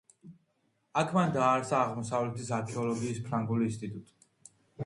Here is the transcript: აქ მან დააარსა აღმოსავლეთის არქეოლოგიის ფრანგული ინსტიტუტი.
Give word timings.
აქ 1.01 1.11
მან 1.17 1.33
დააარსა 1.35 1.77
აღმოსავლეთის 1.81 2.49
არქეოლოგიის 2.61 3.23
ფრანგული 3.29 3.71
ინსტიტუტი. 3.73 4.19